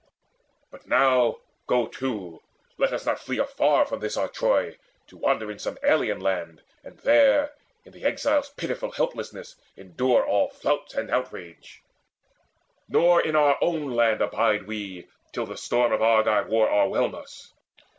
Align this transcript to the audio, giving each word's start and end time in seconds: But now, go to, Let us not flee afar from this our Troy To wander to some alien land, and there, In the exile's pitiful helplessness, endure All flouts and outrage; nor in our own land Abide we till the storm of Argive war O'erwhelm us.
But 0.71 0.87
now, 0.87 1.35
go 1.67 1.85
to, 1.85 2.41
Let 2.79 2.91
us 2.91 3.05
not 3.05 3.19
flee 3.19 3.37
afar 3.37 3.85
from 3.85 3.99
this 3.99 4.17
our 4.17 4.27
Troy 4.29 4.79
To 5.05 5.17
wander 5.17 5.53
to 5.53 5.59
some 5.59 5.77
alien 5.83 6.19
land, 6.19 6.63
and 6.83 6.97
there, 7.01 7.53
In 7.85 7.91
the 7.91 8.03
exile's 8.03 8.49
pitiful 8.49 8.89
helplessness, 8.89 9.55
endure 9.77 10.25
All 10.25 10.49
flouts 10.49 10.95
and 10.95 11.11
outrage; 11.11 11.83
nor 12.89 13.21
in 13.21 13.35
our 13.35 13.59
own 13.61 13.91
land 13.91 14.21
Abide 14.23 14.65
we 14.65 15.07
till 15.33 15.45
the 15.45 15.55
storm 15.55 15.91
of 15.93 16.01
Argive 16.01 16.47
war 16.47 16.67
O'erwhelm 16.67 17.13
us. 17.13 17.53